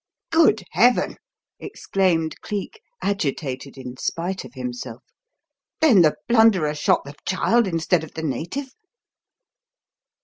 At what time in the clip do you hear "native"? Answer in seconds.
8.23-8.73